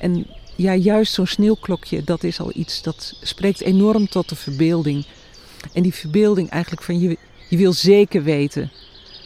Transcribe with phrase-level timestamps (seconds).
[0.00, 0.26] En
[0.56, 5.06] ja, juist zo'n sneeuwklokje, dat is al iets dat spreekt enorm tot de verbeelding.
[5.72, 8.70] En die verbeelding eigenlijk van je, je wil zeker weten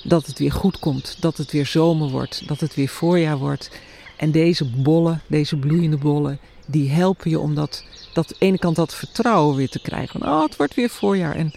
[0.05, 3.71] dat het weer goed komt, dat het weer zomer wordt, dat het weer voorjaar wordt.
[4.17, 8.95] En deze bollen, deze bloeiende bollen, die helpen je om dat, dat ene kant dat
[8.95, 10.23] vertrouwen weer te krijgen.
[10.23, 11.35] Oh, het wordt weer voorjaar.
[11.35, 11.53] En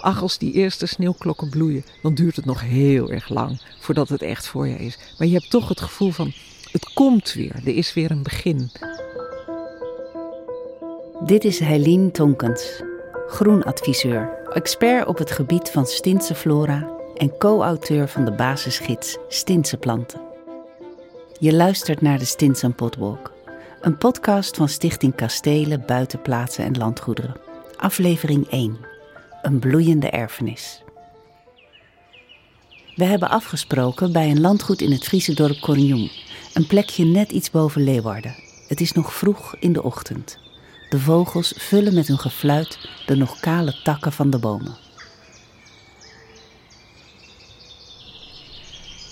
[0.00, 4.22] ach, als die eerste sneeuwklokken bloeien, dan duurt het nog heel erg lang voordat het
[4.22, 4.98] echt voorjaar is.
[5.18, 6.32] Maar je hebt toch het gevoel van,
[6.74, 8.70] het komt weer, er is weer een begin.
[11.24, 12.82] Dit is Helene Tonkens,
[13.26, 20.20] groenadviseur, expert op het gebied van Stintse flora en co-auteur van de basisgids Stintse planten.
[21.38, 23.32] Je luistert naar de Stinsen Potwalk,
[23.80, 27.36] een podcast van Stichting Kastelen, Buitenplaatsen en Landgoederen.
[27.76, 28.76] Aflevering 1.
[29.42, 30.82] Een bloeiende erfenis.
[32.96, 36.10] We hebben afgesproken bij een landgoed in het Friese dorp Cornjong,
[36.54, 38.34] een plekje net iets boven Leeuwarden.
[38.68, 40.38] Het is nog vroeg in de ochtend.
[40.88, 44.76] De vogels vullen met hun gefluit de nog kale takken van de bomen.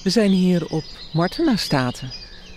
[0.03, 2.11] We zijn hier op Martenastaten,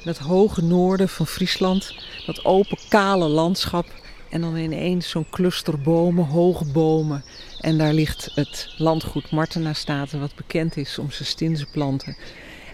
[0.04, 3.86] het hoge noorden van Friesland, dat open kale landschap
[4.30, 7.24] en dan ineens zo'n cluster bomen, hoge bomen.
[7.60, 12.18] En daar ligt het landgoed Martenastaten, wat bekend is om zijn stinzenplanten.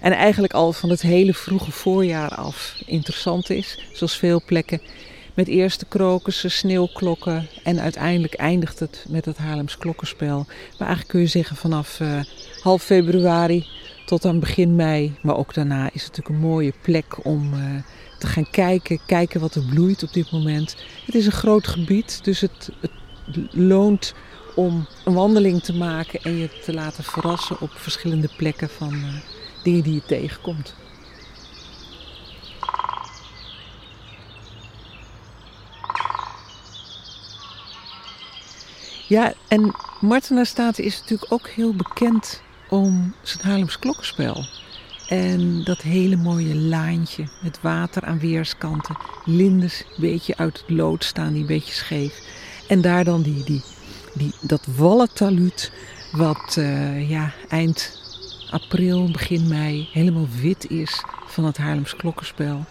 [0.01, 4.81] En eigenlijk al van het hele vroege voorjaar af interessant is, zoals veel plekken.
[5.33, 10.45] Met eerste krokussen, sneeuwklokken en uiteindelijk eindigt het met het Haarlems klokkenspel.
[10.47, 12.19] Maar eigenlijk kun je zeggen vanaf uh,
[12.61, 13.67] half februari
[14.05, 15.15] tot aan begin mei.
[15.21, 17.59] Maar ook daarna is het natuurlijk een mooie plek om uh,
[18.19, 18.99] te gaan kijken.
[19.05, 20.75] Kijken wat er bloeit op dit moment.
[21.05, 22.91] Het is een groot gebied, dus het, het
[23.51, 24.13] loont
[24.55, 29.15] om een wandeling te maken en je te laten verrassen op verschillende plekken van uh,
[29.63, 30.75] dingen die je tegenkomt.
[39.07, 44.45] Ja, en Martena Staten is natuurlijk ook heel bekend om zijn Haarlems klokkenspel.
[45.07, 48.97] En dat hele mooie laantje met water aan weerskanten.
[49.25, 52.19] Lindes een beetje uit het lood staan, die een beetje scheef.
[52.67, 53.63] En daar dan die, die,
[54.13, 55.71] die, dat wallentaluut
[56.11, 58.00] wat uh, ja, eind
[58.51, 62.65] april, begin mei helemaal wit is van het Haarlems klokkenspel.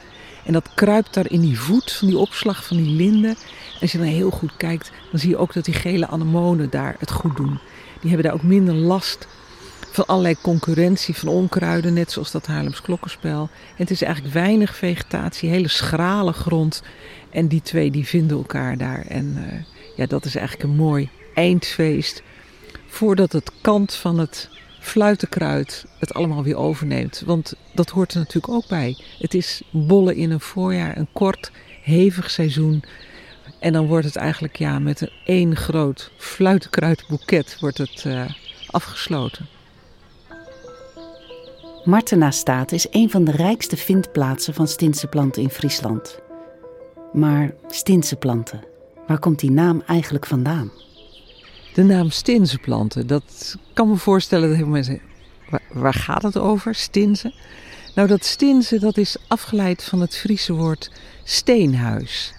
[0.44, 3.30] En dat kruipt daar in die voet van die opslag van die linden.
[3.30, 6.70] En als je dan heel goed kijkt, dan zie je ook dat die gele anemonen
[6.70, 7.58] daar het goed doen.
[8.00, 9.26] Die hebben daar ook minder last
[9.90, 13.40] van allerlei concurrentie van onkruiden, net zoals dat Haarlems klokkenspel.
[13.40, 16.82] En het is eigenlijk weinig vegetatie, hele schrale grond.
[17.30, 19.04] En die twee die vinden elkaar daar.
[19.06, 19.62] En uh,
[19.96, 22.22] ja, dat is eigenlijk een mooi eindfeest.
[22.86, 24.48] Voordat het kant van het
[24.80, 27.22] fluitenkruid het allemaal weer overneemt.
[27.26, 28.96] Want dat hoort er natuurlijk ook bij.
[29.18, 31.50] Het is bollen in een voorjaar, een kort,
[31.82, 32.82] hevig seizoen.
[33.58, 38.24] En dan wordt het eigenlijk ja, met een één groot fluitenkruidboeket wordt het, uh,
[38.66, 39.46] afgesloten.
[41.84, 46.18] Martenastaat is een van de rijkste vindplaatsen van Stinsenplanten in Friesland.
[47.12, 48.64] Maar Stinsenplanten,
[49.06, 50.70] waar komt die naam eigenlijk vandaan?
[51.74, 55.00] De naam Stinsenplanten, dat kan me voorstellen dat heel mensen
[55.50, 57.34] waar, waar gaat het over, Stinsen?
[57.94, 60.90] Nou, dat Stinsen dat is afgeleid van het Friese woord
[61.24, 62.34] steenhuis.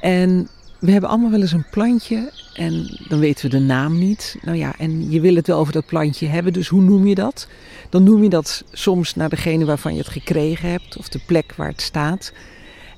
[0.00, 0.48] En
[0.78, 4.36] we hebben allemaal wel eens een plantje en dan weten we de naam niet.
[4.42, 7.14] Nou ja, en je wil het wel over dat plantje hebben, dus hoe noem je
[7.14, 7.48] dat?
[7.88, 11.54] Dan noem je dat soms naar degene waarvan je het gekregen hebt of de plek
[11.56, 12.32] waar het staat.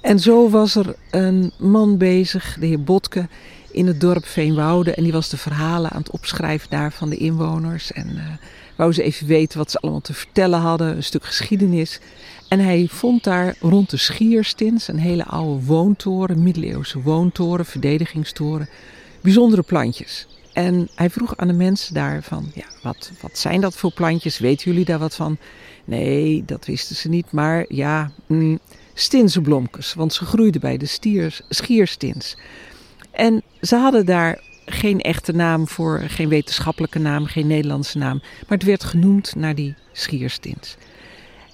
[0.00, 3.28] En zo was er een man bezig, de heer Botke,
[3.72, 4.97] in het dorp Veenwouden.
[4.97, 7.93] En die was de verhalen aan het opschrijven daar van de inwoners.
[7.93, 8.22] En uh,
[8.77, 12.00] wou ze even weten wat ze allemaal te vertellen hadden, een stuk geschiedenis.
[12.49, 18.69] En hij vond daar rond de Schierstins, een hele oude woontoren, middeleeuwse woontoren, verdedigingstoren,
[19.21, 20.27] bijzondere plantjes.
[20.53, 24.39] En hij vroeg aan de mensen daar van, ja, wat, wat zijn dat voor plantjes?
[24.39, 25.36] Weten jullie daar wat van?
[25.84, 28.59] Nee, dat wisten ze niet, maar ja, mm,
[28.95, 32.36] stinsenblomkes, want ze groeiden bij de stiers, schierstins.
[33.12, 38.59] En ze hadden daar geen echte naam voor, geen wetenschappelijke naam, geen Nederlandse naam, maar
[38.59, 40.76] het werd genoemd naar die schierstins.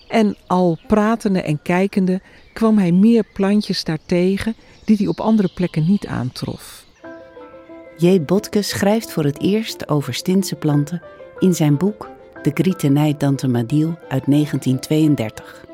[0.08, 2.20] En al pratende en kijkende
[2.52, 6.86] kwam hij meer plantjes daartegen die hij op andere plekken niet aantrof.
[7.96, 8.22] J.
[8.22, 11.02] Botke schrijft voor het eerst over Stinse planten
[11.38, 12.08] in zijn boek
[12.42, 15.66] De Grietenij Dantemadiel uit 1932.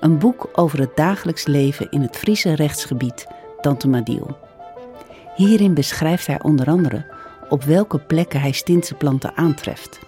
[0.00, 3.26] Een boek over het dagelijks leven in het Friese rechtsgebied
[3.60, 4.41] Dantemadiel.
[5.36, 7.04] Hierin beschrijft hij onder andere
[7.48, 9.98] op welke plekken hij Stinse planten aantreft.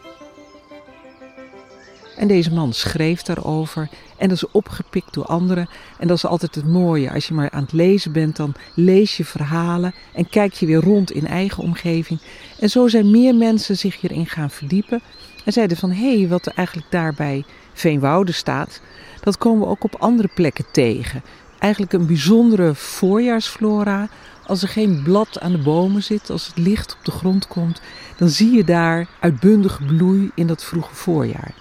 [2.17, 5.69] En deze man schreef daarover en dat is opgepikt door anderen.
[5.99, 7.13] En dat is altijd het mooie.
[7.13, 10.81] Als je maar aan het lezen bent, dan lees je verhalen en kijk je weer
[10.81, 12.21] rond in eigen omgeving.
[12.61, 15.01] En zo zijn meer mensen zich hierin gaan verdiepen.
[15.45, 18.81] En zeiden van, hé, hey, wat er eigenlijk daarbij Veenwouden staat,
[19.21, 21.23] dat komen we ook op andere plekken tegen.
[21.59, 24.09] Eigenlijk een bijzondere voorjaarsflora.
[24.47, 27.81] Als er geen blad aan de bomen zit, als het licht op de grond komt,
[28.17, 31.55] dan zie je daar uitbundige bloei in dat vroege voorjaar.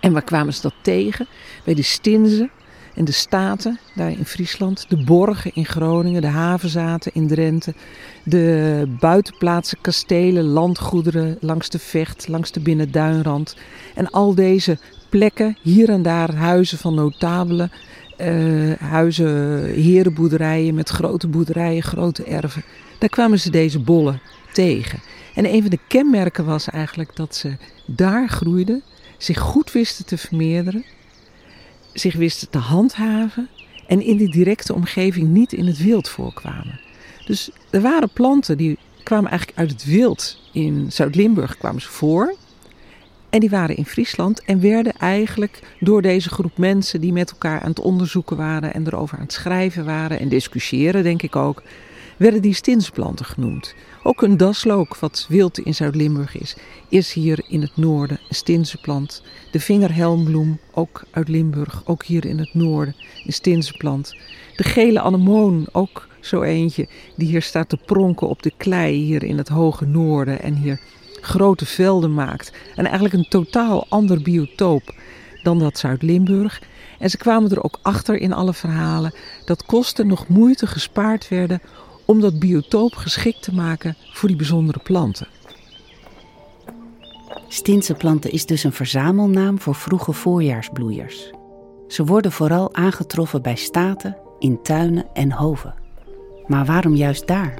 [0.00, 1.26] En waar kwamen ze dat tegen?
[1.64, 2.50] Bij de Stinzen
[2.94, 4.84] en de Staten, daar in Friesland.
[4.88, 7.74] De Borgen in Groningen, de havenzaten in Drenthe.
[8.24, 13.56] De buitenplaatsen, kastelen, landgoederen langs de Vecht, langs de Binnenduinrand.
[13.94, 14.78] En al deze
[15.08, 17.70] plekken, hier en daar huizen van notabelen.
[18.22, 22.62] Uh, huizen, herenboerderijen met grote boerderijen, grote erven.
[22.98, 24.20] Daar kwamen ze deze bollen
[24.52, 24.98] tegen.
[25.34, 28.82] En een van de kenmerken was eigenlijk dat ze daar groeiden
[29.18, 30.84] zich goed wisten te vermeerderen,
[31.92, 33.48] zich wisten te handhaven
[33.86, 36.80] en in die directe omgeving niet in het wild voorkwamen.
[37.26, 40.38] Dus er waren planten die kwamen eigenlijk uit het wild.
[40.52, 42.34] In Zuid-Limburg kwamen ze voor.
[43.32, 47.60] En die waren in Friesland en werden eigenlijk door deze groep mensen die met elkaar
[47.60, 51.62] aan het onderzoeken waren en erover aan het schrijven waren en discussiëren, denk ik ook,
[52.16, 53.74] werden die stinsplanten genoemd.
[54.02, 56.56] Ook een daslook, wat wild in Zuid-Limburg is,
[56.88, 59.22] is hier in het noorden een stinsenplant.
[59.50, 62.94] De vingerhelmbloem, ook uit Limburg, ook hier in het noorden,
[63.24, 64.16] een stinsenplant.
[64.56, 69.22] De gele anemoon, ook zo eentje, die hier staat te pronken op de klei hier
[69.22, 70.80] in het hoge noorden en hier
[71.22, 72.52] grote velden maakt.
[72.76, 74.94] En eigenlijk een totaal ander biotoop
[75.42, 76.62] dan dat Zuid-Limburg.
[76.98, 79.14] En ze kwamen er ook achter in alle verhalen
[79.44, 81.60] dat kosten nog moeite gespaard werden
[82.04, 85.26] om dat biotoop geschikt te maken voor die bijzondere planten.
[87.48, 91.30] Stinsenplanten is dus een verzamelnaam voor vroege voorjaarsbloeiers.
[91.88, 95.74] Ze worden vooral aangetroffen bij staten, in tuinen en hoven.
[96.46, 97.58] Maar waarom juist daar?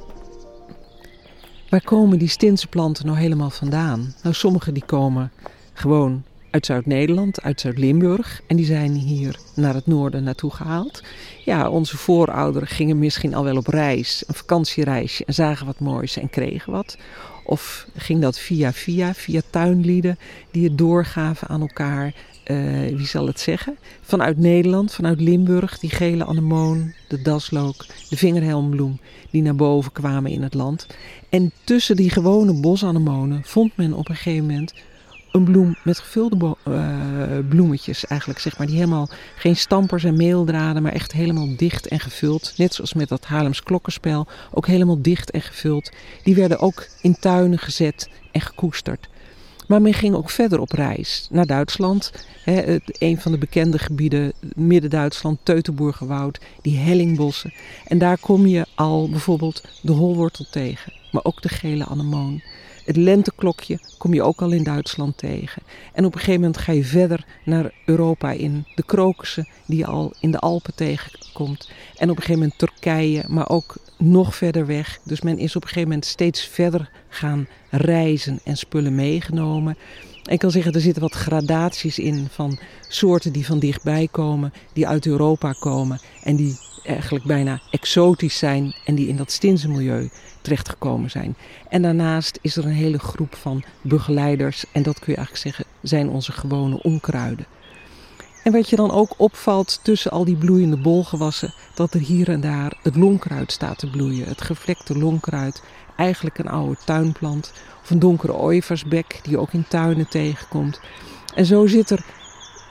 [1.73, 4.15] Waar komen die stinsenplanten nou helemaal vandaan?
[4.23, 5.33] Nou, sommige die komen
[5.73, 8.41] gewoon uit Zuid-Nederland, uit Zuid-Limburg.
[8.47, 11.03] En die zijn hier naar het noorden naartoe gehaald.
[11.45, 16.17] Ja, onze voorouderen gingen misschien al wel op reis, een vakantiereisje, en zagen wat moois
[16.17, 16.97] en kregen wat.
[17.45, 20.19] Of ging dat via via, via tuinlieden
[20.51, 22.15] die het doorgaven aan elkaar.
[22.47, 23.77] Uh, wie zal het zeggen?
[24.01, 29.01] Vanuit Nederland, vanuit Limburg, die gele anemoon, de daslook, de vingerhelmbloem,
[29.31, 30.87] die naar boven kwamen in het land.
[31.29, 34.75] En tussen die gewone bosanemonen vond men op een gegeven moment
[35.33, 36.79] een bloem met gevulde uh,
[37.49, 38.67] bloemetjes eigenlijk, zeg maar.
[38.67, 42.53] Die helemaal geen stampers en meeldraden, maar echt helemaal dicht en gevuld.
[42.57, 45.93] Net zoals met dat Haarlems klokkenspel, ook helemaal dicht en gevuld.
[46.23, 49.09] Die werden ook in tuinen gezet en gekoesterd.
[49.67, 52.13] Maar men ging ook verder op reis naar Duitsland.
[52.45, 57.53] He, een van de bekende gebieden, Midden-Duitsland, Teutoburgerwoud, die hellingbossen.
[57.87, 62.43] En daar kom je al bijvoorbeeld de holwortel tegen, maar ook de gele anemoon.
[62.85, 65.63] Het lenteklokje kom je ook al in Duitsland tegen.
[65.93, 68.67] En op een gegeven moment ga je verder naar Europa in.
[68.75, 71.71] De krokussen die je al in de Alpen tegenkomt.
[71.97, 74.99] En op een gegeven moment Turkije, maar ook nog verder weg.
[75.05, 79.77] Dus men is op een gegeven moment steeds verder gaan reizen en spullen meegenomen.
[80.23, 84.89] ik kan zeggen, er zitten wat gradaties in van soorten die van dichtbij komen, die
[84.89, 90.11] uit Europa komen en die eigenlijk bijna exotisch zijn en die in dat stinsenmilieu
[90.41, 91.37] terechtgekomen zijn.
[91.69, 95.65] En daarnaast is er een hele groep van begeleiders en dat kun je eigenlijk zeggen
[95.83, 97.47] zijn onze gewone onkruiden.
[98.43, 102.41] En wat je dan ook opvalt tussen al die bloeiende bolgewassen, dat er hier en
[102.41, 104.29] daar het lonkruid staat te bloeien.
[104.29, 105.63] Het gevlekte lonkruid,
[105.97, 107.53] eigenlijk een oude tuinplant.
[107.83, 110.81] Of een donkere ooievarsbek die je ook in tuinen tegenkomt.
[111.35, 112.05] En zo zit er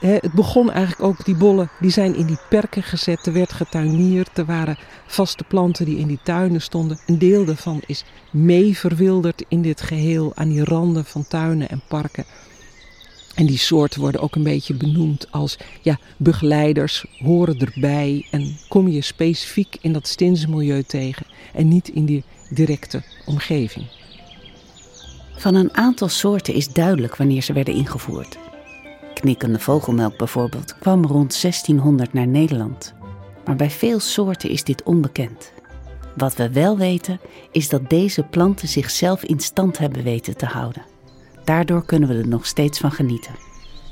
[0.06, 3.26] het begon eigenlijk ook, die bollen, die zijn in die perken gezet.
[3.26, 4.38] Er werd getuinierd.
[4.38, 7.00] Er waren vaste planten die in die tuinen stonden.
[7.06, 11.82] Een deel daarvan is mee verwilderd in dit geheel aan die randen van tuinen en
[11.88, 12.24] parken.
[13.34, 18.26] En die soorten worden ook een beetje benoemd als ja, begeleiders, horen erbij.
[18.30, 23.86] En kom je specifiek in dat stinsmilieu tegen en niet in die directe omgeving.
[25.36, 28.38] Van een aantal soorten is duidelijk wanneer ze werden ingevoerd.
[29.22, 32.94] Knikkende vogelmelk bijvoorbeeld kwam rond 1600 naar Nederland.
[33.44, 35.52] Maar bij veel soorten is dit onbekend.
[36.16, 37.20] Wat we wel weten
[37.52, 40.82] is dat deze planten zichzelf in stand hebben weten te houden.
[41.44, 43.34] Daardoor kunnen we er nog steeds van genieten.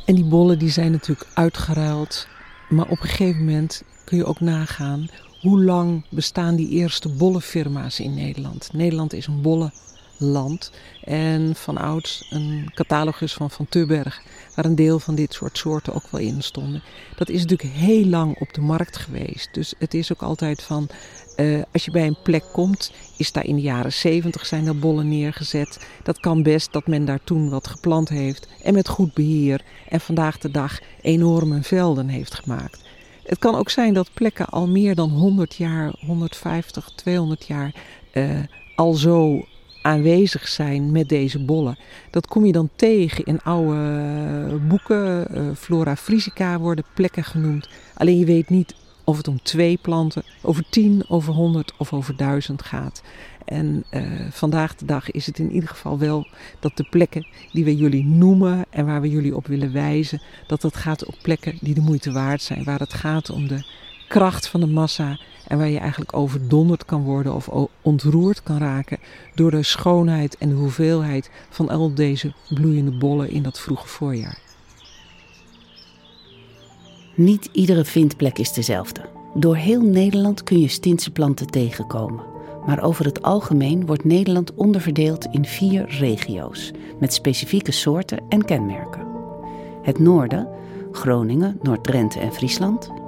[0.06, 2.28] En die bollen die zijn natuurlijk uitgeruild.
[2.68, 5.08] Maar op een gegeven moment kun je ook nagaan
[5.40, 8.70] hoe lang bestaan die eerste bollenfirma's in Nederland.
[8.72, 9.42] Nederland is een
[10.20, 10.70] land.
[11.04, 14.22] En van ouds een catalogus van Van Tubberg,
[14.54, 16.82] waar een deel van dit soort soorten ook wel in stonden.
[17.16, 19.54] Dat is natuurlijk heel lang op de markt geweest.
[19.54, 20.88] Dus het is ook altijd van,
[21.36, 24.78] uh, als je bij een plek komt, is daar in de jaren 70 zijn er
[24.78, 25.86] bollen neergezet.
[26.02, 30.00] Dat kan best dat men daar toen wat geplant heeft en met goed beheer en
[30.00, 32.88] vandaag de dag enorme velden heeft gemaakt.
[33.22, 37.74] Het kan ook zijn dat plekken al meer dan 100 jaar, 150, 200 jaar
[38.12, 38.38] uh,
[38.74, 39.44] al zo
[39.82, 41.78] aanwezig zijn met deze bollen.
[42.10, 45.26] Dat kom je dan tegen in oude boeken.
[45.34, 47.68] Uh, Flora Frisica worden plekken genoemd.
[47.94, 52.16] Alleen je weet niet of het om twee planten, over tien, over honderd of over
[52.16, 53.02] duizend gaat.
[53.44, 56.26] En uh, vandaag de dag is het in ieder geval wel
[56.60, 60.62] dat de plekken die we jullie noemen en waar we jullie op willen wijzen, dat
[60.62, 62.64] het gaat op plekken die de moeite waard zijn.
[62.64, 63.64] Waar het gaat om de
[64.10, 67.50] kracht van de massa en waar je eigenlijk overdonderd kan worden of
[67.82, 68.98] ontroerd kan raken
[69.34, 74.38] door de schoonheid en de hoeveelheid van al deze bloeiende bollen in dat vroege voorjaar.
[77.14, 79.08] Niet iedere vindplek is dezelfde.
[79.34, 82.24] Door heel Nederland kun je Stintse planten tegenkomen.
[82.66, 89.06] Maar over het algemeen wordt Nederland onderverdeeld in vier regio's met specifieke soorten en kenmerken.
[89.82, 90.48] Het noorden,
[90.92, 92.99] Groningen, Noord-Drenthe en Friesland.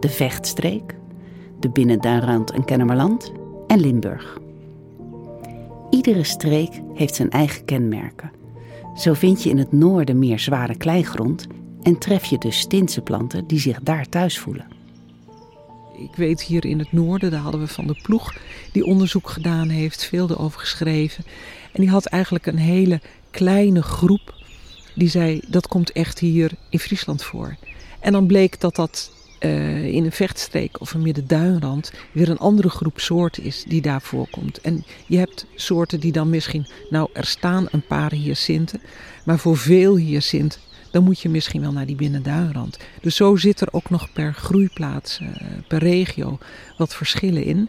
[0.00, 0.94] De Vechtstreek,
[1.60, 3.32] de Binnenduinrand en Kennemerland
[3.66, 4.38] en Limburg.
[5.90, 8.30] Iedere streek heeft zijn eigen kenmerken.
[8.96, 11.46] Zo vind je in het noorden meer zware kleigrond
[11.82, 14.66] en tref je dus Stintse planten die zich daar thuis voelen.
[15.98, 18.36] Ik weet hier in het noorden, daar hadden we van de ploeg
[18.72, 21.24] die onderzoek gedaan heeft, veel erover geschreven.
[21.72, 23.00] En die had eigenlijk een hele
[23.30, 24.36] kleine groep
[24.94, 27.56] die zei dat komt echt hier in Friesland voor.
[28.00, 32.68] En dan bleek dat dat uh, in een vechtstreek of een middenduinrand weer een andere
[32.68, 34.60] groep soorten is die daar voorkomt.
[34.60, 38.80] En je hebt soorten die dan misschien, nou er staan een paar hyacinten,
[39.24, 42.76] maar voor veel hyacinten dan moet je misschien wel naar die binnenduinrand.
[43.00, 45.28] Dus zo zit er ook nog per groeiplaats, uh,
[45.68, 46.38] per regio,
[46.76, 47.68] wat verschillen in.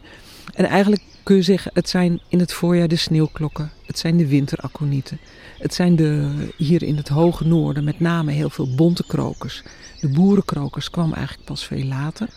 [0.54, 4.28] En eigenlijk kun je zeggen, het zijn in het voorjaar de sneeuwklokken, het zijn de
[4.28, 5.20] winteraconieten.
[5.60, 9.64] Het zijn de, hier in het hoge noorden met name heel veel bonte krokers.
[10.00, 12.30] De boerenkrokers kwam eigenlijk pas veel later.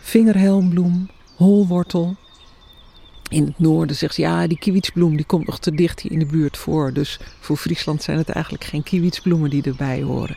[0.00, 2.16] Vingerhelmbloem, holwortel,
[3.28, 6.18] in het noorden zegt ze, ja, die kiewitsbloem die komt nog te dicht hier in
[6.18, 6.92] de buurt voor.
[6.92, 10.36] Dus voor Friesland zijn het eigenlijk geen kiewitsbloemen die erbij horen.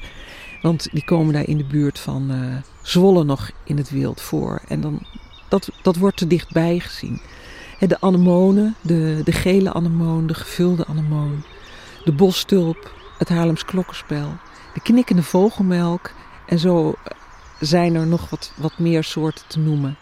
[0.61, 4.61] Want die komen daar in de buurt van uh, Zwolle nog in het wild voor.
[4.67, 5.05] En dan,
[5.49, 7.21] dat, dat wordt te dichtbij gezien.
[7.79, 11.43] De anemonen, de, de gele anemoon, de gevulde anemoon,
[12.05, 14.31] de bosstulp, het Haarlems klokkenspel,
[14.73, 16.11] de knikkende vogelmelk.
[16.45, 16.93] En zo
[17.59, 19.97] zijn er nog wat, wat meer soorten te noemen.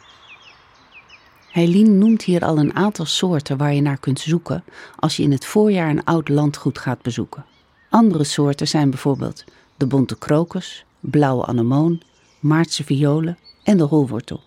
[1.52, 4.64] Heilien noemt hier al een aantal soorten waar je naar kunt zoeken
[4.96, 7.46] als je in het voorjaar een oud landgoed gaat bezoeken.
[7.90, 9.44] Andere soorten zijn bijvoorbeeld
[9.78, 12.02] de bonte krokus, blauwe anemoon,
[12.40, 14.44] Maartse violen en de holwortel.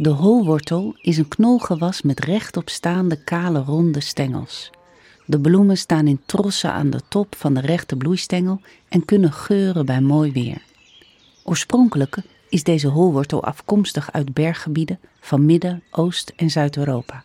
[0.00, 4.70] De holwortel is een knolgewas met rechtopstaande kale ronde stengels.
[5.24, 9.86] De bloemen staan in trossen aan de top van de rechte bloeistengel en kunnen geuren
[9.86, 10.62] bij mooi weer.
[11.44, 12.16] Oorspronkelijk
[12.48, 17.24] is deze holwortel afkomstig uit berggebieden van Midden-, Oost- en Zuid-Europa.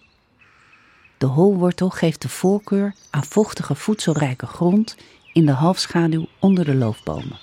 [1.18, 4.96] De holwortel geeft de voorkeur aan vochtige voedselrijke grond
[5.34, 7.39] in de halfschaduw onder de loofbomen.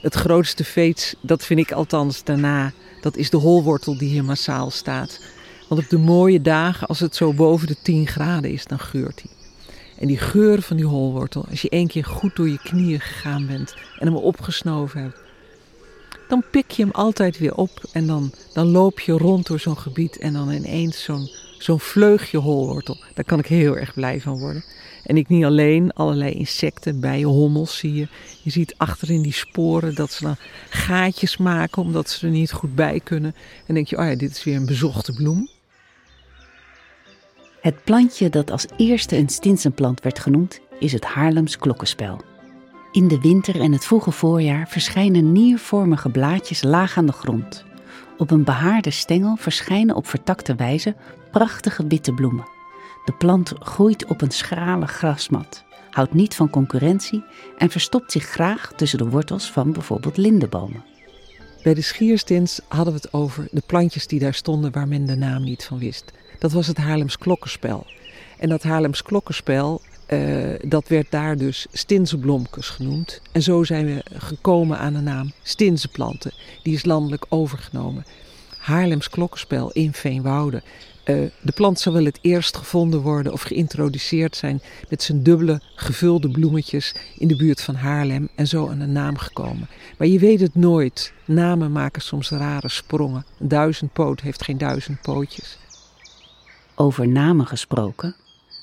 [0.00, 4.70] Het grootste veets, dat vind ik althans daarna, dat is de holwortel die hier massaal
[4.70, 5.20] staat.
[5.68, 9.22] Want op de mooie dagen, als het zo boven de 10 graden is, dan geurt
[9.22, 9.30] hij.
[9.98, 13.46] En die geur van die holwortel, als je één keer goed door je knieën gegaan
[13.46, 15.18] bent en hem opgesnoven hebt,
[16.28, 19.78] dan pik je hem altijd weer op en dan, dan loop je rond door zo'n
[19.78, 22.96] gebied en dan ineens zo'n zo'n vleugje holwortel.
[23.14, 24.64] Daar kan ik heel erg blij van worden.
[25.04, 28.08] En ik niet alleen, allerlei insecten, bijen, hommels zie je.
[28.42, 30.36] Je ziet achterin die sporen dat ze dan
[30.68, 33.34] gaatjes maken omdat ze er niet goed bij kunnen.
[33.66, 35.48] En denk je, oh ja, dit is weer een bezochte bloem.
[37.60, 42.20] Het plantje dat als eerste een stinsenplant werd genoemd, is het Haarlems klokkenspel.
[42.92, 47.64] In de winter en het vroege voorjaar verschijnen niervormige blaadjes laag aan de grond.
[48.18, 50.94] Op een behaarde stengel verschijnen op vertakte wijze
[51.30, 52.60] prachtige witte bloemen.
[53.04, 57.24] De plant groeit op een schrale grasmat, houdt niet van concurrentie
[57.58, 60.84] en verstopt zich graag tussen de wortels van bijvoorbeeld lindenbomen.
[61.62, 65.16] Bij de schierstins hadden we het over de plantjes die daar stonden waar men de
[65.16, 66.12] naam niet van wist.
[66.38, 67.86] Dat was het Haarlems klokkenspel.
[68.38, 73.20] En dat Haarlems klokkenspel uh, dat werd daar dus stinzenblomkes genoemd.
[73.32, 76.32] En zo zijn we gekomen aan de naam stinzenplanten.
[76.62, 78.04] Die is landelijk overgenomen.
[78.58, 80.62] Haarlems klokkenspel in Veenwouden.
[81.04, 85.60] Uh, de plant zou wel het eerst gevonden worden of geïntroduceerd zijn met zijn dubbele
[85.74, 89.68] gevulde bloemetjes in de buurt van Haarlem en zo aan een naam gekomen.
[89.98, 91.12] Maar je weet het nooit.
[91.24, 93.24] Namen maken soms rare sprongen.
[93.38, 95.58] Een duizendpoot heeft geen duizend pootjes.
[96.74, 98.14] Over namen gesproken.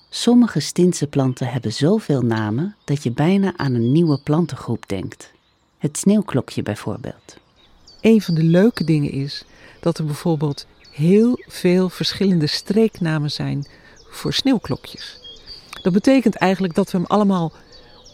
[0.09, 5.31] Sommige Stintse planten hebben zoveel namen dat je bijna aan een nieuwe plantengroep denkt.
[5.77, 7.37] Het sneeuwklokje bijvoorbeeld.
[8.01, 9.45] Een van de leuke dingen is
[9.79, 10.67] dat er bijvoorbeeld
[10.99, 13.65] heel veel verschillende streeknamen zijn
[14.09, 15.19] voor sneeuwklokjes.
[15.81, 17.53] Dat betekent eigenlijk dat we hem allemaal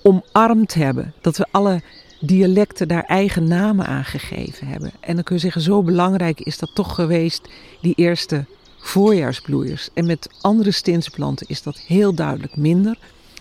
[0.04, 1.14] omarmd hebben.
[1.22, 1.82] Dat we alle
[2.20, 4.92] dialecten daar eigen namen aan gegeven hebben.
[5.00, 7.48] En dan kun je zeggen, zo belangrijk is dat toch geweest,
[7.82, 8.46] die eerste
[8.80, 9.90] voorjaarsbloeiers.
[9.94, 12.98] En met andere stinsplanten is dat heel duidelijk minder.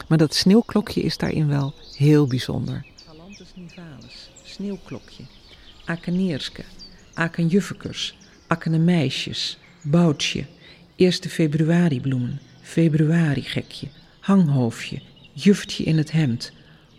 [0.08, 2.84] Maar dat sneeuwklokje is daarin wel heel bijzonder.
[3.06, 5.24] Galantus nivalis, sneeuwklokje.
[5.84, 6.64] Akeneerske,
[8.46, 10.46] akenjuffekers, akkene meisjes, boutje,
[10.96, 13.88] eerste februaribloemen, februarigekje,
[14.20, 15.00] hanghoofdje,
[15.32, 16.52] juftje in het hemd,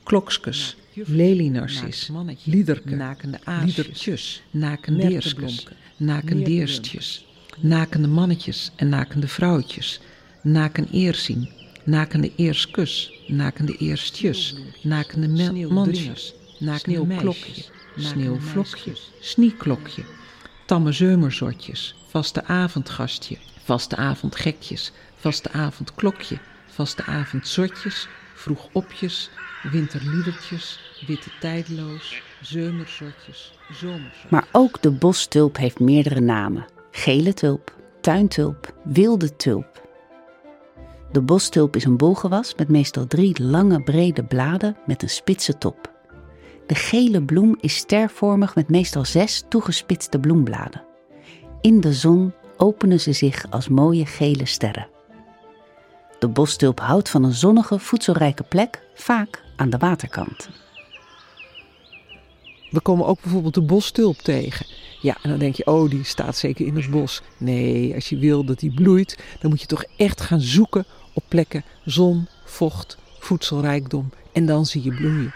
[0.03, 2.11] klokskes, lelienarcis,
[2.43, 7.25] liederke, nakende liedertjes, nakendeerskes, nakendeerstjes,
[7.59, 9.99] nakende mannetjes en nakende vrouwtjes,
[10.43, 11.49] naken eerzien,
[11.85, 17.63] nakende eerskus, nakende eerstjes, nakende mannetjes, nakende klokje,
[17.97, 20.03] sneeuwvlokje, snieklokje,
[20.65, 29.29] tamme zeumerzotjes, vaste avondgastje, vaste avondgekjes, vaste avondklokje, vaste avondzotjes, vroegopjes,
[29.71, 34.29] winterliedertjes, witte tijdloos, zeumerzotjes, zomerzotjes.
[34.29, 36.65] Maar ook de bostulp heeft meerdere namen.
[36.91, 39.83] Gele tulp, tuintulp, wilde tulp.
[41.11, 45.94] De bostulp is een bolgewas met meestal drie lange brede bladen met een spitse top.
[46.67, 50.83] De gele bloem is stervormig met meestal zes toegespitste bloembladen.
[51.61, 54.87] In de zon openen ze zich als mooie gele sterren.
[56.19, 60.49] De bostulp houdt van een zonnige, voedselrijke plek, vaak aan de waterkant.
[62.69, 64.65] We komen ook bijvoorbeeld de bostulp tegen.
[65.01, 67.21] Ja, en dan denk je, oh, die staat zeker in het bos.
[67.37, 71.23] Nee, als je wil dat die bloeit, dan moet je toch echt gaan zoeken op
[71.27, 74.09] plekken zon, vocht, voedselrijkdom.
[74.33, 75.33] En dan zie je bloeien.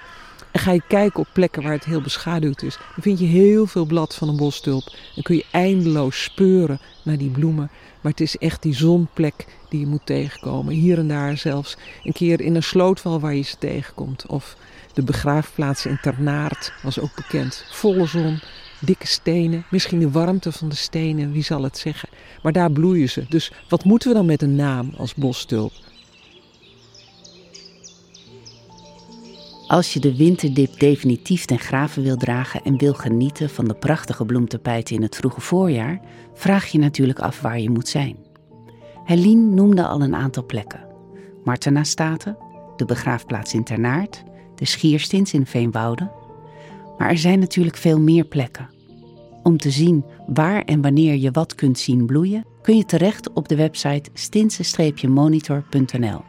[0.51, 3.65] En ga je kijken op plekken waar het heel beschaduwd is, dan vind je heel
[3.65, 4.95] veel blad van een bostulp.
[5.15, 7.69] En kun je eindeloos speuren naar die bloemen.
[8.01, 10.73] Maar het is echt die zonplek die je moet tegenkomen.
[10.73, 14.25] Hier en daar zelfs een keer in een slootwal waar je ze tegenkomt.
[14.25, 14.55] Of
[14.93, 17.65] de begraafplaats in Ternaert was ook bekend.
[17.69, 18.39] Volle zon,
[18.79, 22.09] dikke stenen, misschien de warmte van de stenen, wie zal het zeggen.
[22.41, 23.25] Maar daar bloeien ze.
[23.29, 25.71] Dus wat moeten we dan met een naam als bostulp?
[29.69, 34.25] Als je de winterdip definitief ten graven wil dragen en wil genieten van de prachtige
[34.25, 36.01] bloemtapijten in het vroege voorjaar,
[36.34, 38.17] vraag je natuurlijk af waar je moet zijn.
[39.03, 40.86] Helene noemde al een aantal plekken.
[41.43, 42.38] Martena Staten,
[42.75, 44.23] de begraafplaats in Ternaert,
[44.55, 46.12] de Schierstins in Veenwouden.
[46.97, 48.69] Maar er zijn natuurlijk veel meer plekken.
[49.43, 53.47] Om te zien waar en wanneer je wat kunt zien bloeien, kun je terecht op
[53.47, 56.21] de website stinse-monitor.nl.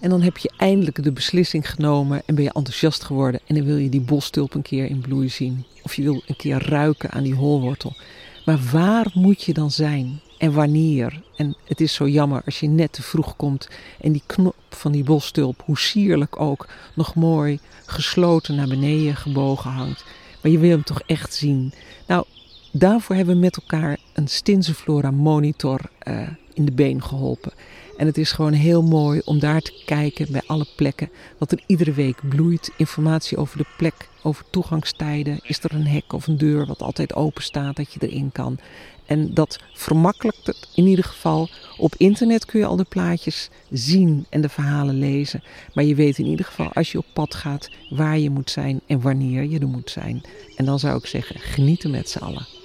[0.00, 3.40] En dan heb je eindelijk de beslissing genomen en ben je enthousiast geworden.
[3.46, 5.64] En dan wil je die bostulp een keer in bloei zien.
[5.82, 7.96] Of je wil een keer ruiken aan die holwortel.
[8.44, 10.20] Maar waar moet je dan zijn?
[10.38, 11.22] En wanneer?
[11.36, 13.68] En het is zo jammer als je net te vroeg komt
[14.00, 19.70] en die knop van die bostulp, hoe sierlijk ook, nog mooi gesloten naar beneden gebogen
[19.70, 20.04] hangt.
[20.42, 21.72] Maar je wil hem toch echt zien.
[22.06, 22.24] Nou,
[22.72, 27.52] daarvoor hebben we met elkaar een Stinsenflora monitor uh, in de been geholpen.
[27.98, 31.10] En het is gewoon heel mooi om daar te kijken bij alle plekken.
[31.38, 32.70] Wat er iedere week bloeit.
[32.76, 35.40] Informatie over de plek, over toegangstijden.
[35.42, 38.58] Is er een hek of een deur wat altijd open staat dat je erin kan.
[39.06, 41.48] En dat vermakkelijkt het in ieder geval.
[41.78, 45.42] Op internet kun je al de plaatjes zien en de verhalen lezen.
[45.74, 48.80] Maar je weet in ieder geval als je op pad gaat waar je moet zijn
[48.86, 50.22] en wanneer je er moet zijn.
[50.56, 52.57] En dan zou ik zeggen, genieten met z'n allen.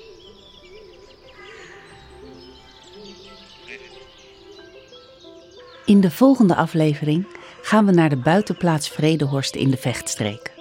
[5.85, 7.27] In de volgende aflevering
[7.61, 10.53] gaan we naar de buitenplaats Vredehorst in de Vechtstreek.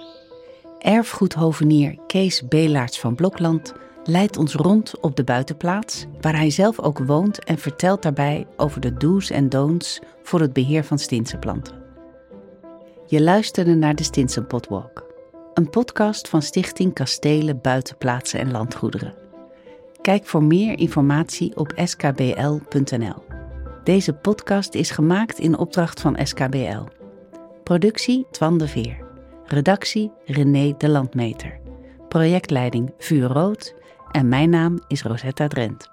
[0.79, 6.99] Erfgoedhovenier Kees Belaerts van Blokland leidt ons rond op de buitenplaats, waar hij zelf ook
[6.99, 11.75] woont en vertelt daarbij over de do's en don'ts voor het beheer van stinsenplanten.
[13.05, 15.05] Je luisterde naar de Stinsen Potwalk,
[15.53, 19.13] een podcast van Stichting Kastelen, Buitenplaatsen en Landgoederen.
[20.01, 23.32] Kijk voor meer informatie op skbl.nl.
[23.83, 26.81] Deze podcast is gemaakt in opdracht van SKBL.
[27.63, 29.05] Productie Twan de Veer.
[29.45, 31.59] Redactie René de Landmeter.
[32.07, 33.75] Projectleiding Vuur Rood
[34.11, 35.89] En mijn naam is Rosetta Drent.